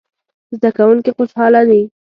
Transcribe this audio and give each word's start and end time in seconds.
زده 0.55 0.69
کوونکي 0.77 1.11
خوشحاله 1.17 1.61
دي 1.69 1.81